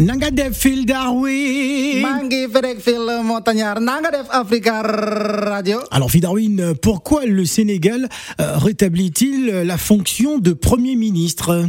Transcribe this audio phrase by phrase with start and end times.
[0.00, 2.02] Nangadef Phil Darwin.
[2.02, 5.80] Mangi Fredek Phil Montagnard, Nangadef Africa Radio.
[5.90, 8.08] Alors Phil Darwin, pourquoi le Sénégal
[8.40, 11.66] euh, rétablit-il la fonction de Premier ministre?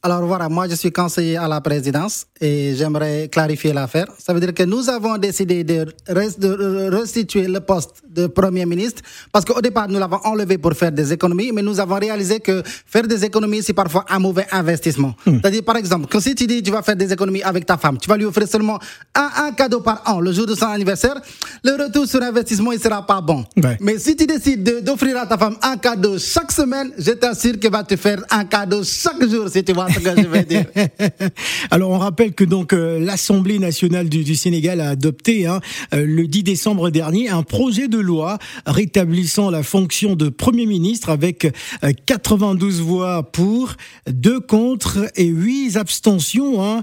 [0.00, 4.06] Alors voilà, moi je suis conseiller à la présidence et j'aimerais clarifier l'affaire.
[4.16, 9.44] Ça veut dire que nous avons décidé de, restituer le poste de Premier ministre parce
[9.44, 13.08] qu'au départ nous l'avons enlevé pour faire des économies, mais nous avons réalisé que faire
[13.08, 15.16] des économies c'est parfois un mauvais investissement.
[15.26, 15.38] Hmm.
[15.40, 17.98] C'est-à-dire par exemple que si tu dis tu vas faire des économies avec ta femme,
[17.98, 18.78] tu vas lui offrir seulement
[19.16, 21.16] un, cadeau par an le jour de son anniversaire,
[21.64, 23.44] le retour sur investissement il sera pas bon.
[23.80, 27.72] Mais si tu décides d'offrir à ta femme un cadeau chaque semaine, je t'assure qu'elle
[27.72, 29.72] va te faire un cadeau chaque jour si tu
[31.70, 35.60] Alors on rappelle que donc euh, l'Assemblée nationale du, Sénégal a adopté hein,
[35.94, 41.10] euh, le 10 décembre dernier un projet de loi rétablissant la fonction de Premier ministre
[41.10, 41.52] avec
[42.06, 43.74] 92 euh, voix pour,
[44.08, 46.82] 2 contre et 8 abstentions, hein,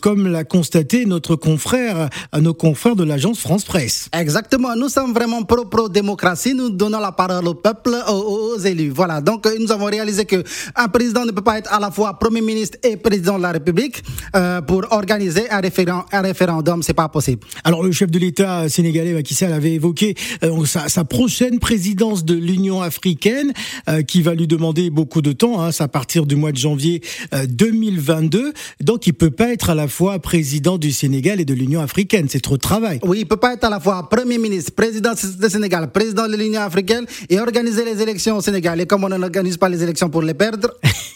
[0.00, 4.08] comme l'a constaté notre confrère, nos confrères de l'agence France Presse.
[4.12, 8.90] Exactement, nous sommes vraiment pro-pro-démocratie, nous donnons la parole au peuple, aux, aux élus.
[8.90, 10.42] Voilà, donc nous avons réalisé que
[10.76, 13.52] un président ne peut pas être à la fois Premier ministre et président de la
[13.52, 14.02] République
[14.36, 16.04] euh, pour organiser un, référendum.
[16.12, 17.46] Un référendum, c'est pas possible.
[17.64, 22.34] Alors le chef de l'État sénégalais Macky Sall avait évoqué euh, sa, prochaine présidence de
[22.34, 23.52] l'Union africaine,
[23.88, 25.60] euh, qui va lui demander beaucoup de temps.
[25.60, 27.02] Hein, à partir du mois de janvier
[27.48, 28.52] 2022.
[28.80, 32.26] Donc il peut pas être à la fois président du Sénégal et de l'Union africaine.
[32.28, 33.00] C'est trop de travail.
[33.02, 36.36] Oui, il peut pas être à la fois premier ministre, président du Sénégal, président de
[36.36, 38.80] l'Union africaine et organiser les élections au Sénégal.
[38.80, 40.70] Et comme on n'organise pas les élections pour les perdre.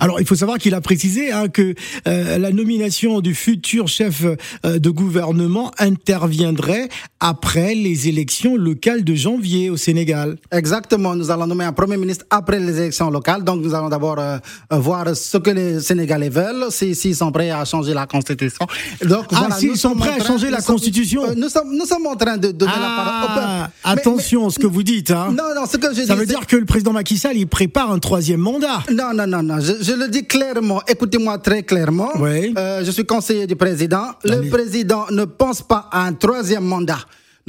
[0.00, 1.74] Alors, il faut savoir qu'il a précisé hein, que
[2.08, 6.88] euh, la nomination du futur chef euh, de gouvernement interviendrait
[7.20, 10.38] après les élections locales de janvier au Sénégal.
[10.50, 11.14] Exactement.
[11.14, 13.44] Nous allons nommer un premier ministre après les élections locales.
[13.44, 14.38] Donc, nous allons d'abord euh,
[14.70, 18.66] voir ce que les Sénégalais veulent, s'ils sont prêts à changer la constitution.
[19.04, 21.34] Donc, ah, voilà, s'ils sont prêts à changer la constitution.
[21.36, 23.46] nous, sommes, nous sommes en train de donner la parole au peuple.
[23.46, 25.10] Ah, attention, à ce que vous dites.
[25.10, 25.34] Hein.
[25.36, 27.90] Non, non, ce que je Ça veut dire que le président Macky Sall, il prépare
[27.90, 28.82] un troisième mandat.
[28.90, 29.60] Non, non, non, non.
[29.60, 32.10] Je, je le dis clairement, écoutez-moi très clairement.
[32.56, 34.12] Euh, je suis conseiller du président.
[34.24, 36.98] Le président ne pense pas à un troisième mandat.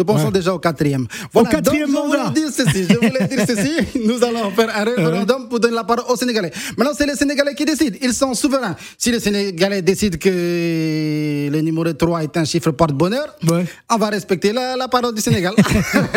[0.02, 1.06] Nous pensons déjà au quatrième.
[1.32, 2.34] au quatrième donc, mandat.
[2.36, 2.86] Je voulais dire ceci.
[2.90, 4.00] Je voulais dire ceci.
[4.04, 6.50] Nous allons faire un référendum pour donner la parole aux Sénégalais.
[6.76, 7.96] Maintenant, c'est les Sénégalais qui décident.
[8.02, 8.76] Ils sont souverains.
[8.98, 13.28] Si les Sénégalais décident que le numéro 3 est un chiffre porte-bonheur,
[13.92, 15.54] on va respecter la, parole du Sénégal.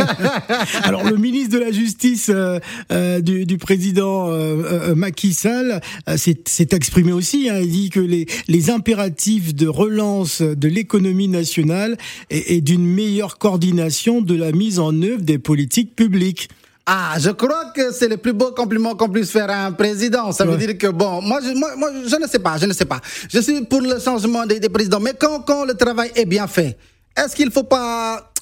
[0.85, 2.59] Alors, le ministre de la Justice euh,
[2.91, 5.83] euh, du, président euh, Macky Sall
[6.17, 7.51] s'est exprimé aussi.
[7.51, 7.59] Hein.
[7.61, 11.99] Il dit que les, les impératifs de relance de l'économie nationale
[12.31, 16.49] et d'une meilleure coordination de la mise en œuvre des politiques publiques.
[16.87, 20.33] Ah, je crois que c'est le plus beau compliment qu'on puisse faire à un président.
[20.33, 22.85] Ça veut dire que, bon, moi je, moi, je ne sais pas, je ne sais
[22.85, 23.01] pas.
[23.33, 25.01] Je suis pour le changement des, des présidents.
[25.01, 26.77] Mais quand, quand le travail est bien fait,
[27.17, 28.34] est-ce qu'il ne faut pas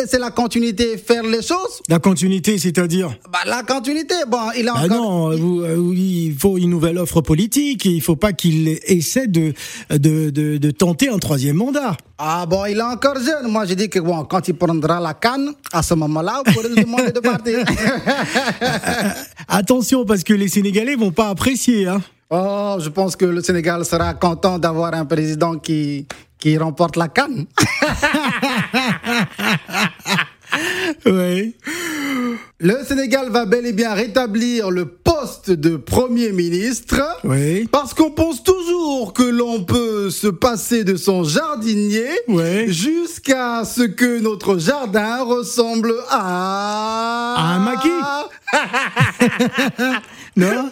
[0.00, 1.82] laisser la continuité faire les choses.
[1.88, 4.98] La continuité, c'est-à-dire bah, La continuité, bon, il a bah encore...
[4.98, 7.84] Non, euh, il faut une nouvelle offre politique.
[7.84, 9.52] Il ne faut pas qu'il essaie de
[9.90, 11.96] de, de, tenter un troisième mandat.
[12.18, 13.50] Ah bon, il est encore jeune.
[13.50, 16.68] Moi, je dis que bon, quand il prendra la canne, à ce moment-là, vous pourrez
[16.68, 17.58] lui demander de partir.
[19.48, 21.86] Attention, parce que les Sénégalais vont pas apprécier.
[21.86, 22.00] Hein.
[22.30, 26.06] Oh, je pense que le Sénégal sera content d'avoir un président qui,
[26.38, 27.46] qui remporte la canne.
[31.06, 31.54] oui.
[32.60, 37.00] Le Sénégal va bel et bien rétablir le poste de Premier ministre.
[37.24, 37.68] Oui.
[37.70, 42.72] Parce qu'on pense toujours que l'on peut se passer de son jardinier oui.
[42.72, 47.34] jusqu'à ce que notre jardin ressemble à...
[47.36, 47.88] À un maquis
[50.36, 50.70] Non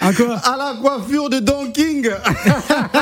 [0.00, 0.36] À quoi?
[0.36, 2.10] À la coiffure de Don King